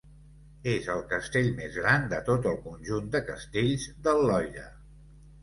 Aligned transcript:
És 0.69 0.87
el 0.93 1.03
castell 1.11 1.49
més 1.59 1.77
gran 1.81 2.07
de 2.15 2.21
tot 2.31 2.49
el 2.53 2.57
conjunt 2.65 3.13
de 3.17 3.23
castells 3.29 3.87
del 4.09 4.25
Loira. 4.33 4.67